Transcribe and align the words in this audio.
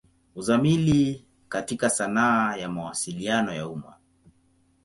Uzamili 0.35 1.25
katika 1.49 1.89
sanaa 1.89 2.55
ya 2.55 2.69
Mawasiliano 2.69 3.53
ya 3.53 3.67
umma. 3.67 3.97